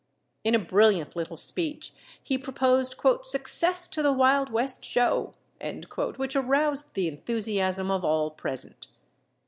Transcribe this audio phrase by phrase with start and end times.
[0.43, 1.93] In a brilliant little speech
[2.23, 5.35] he proposed "success to the Wild West Show,"
[6.17, 8.87] which aroused the enthusiasm of all present.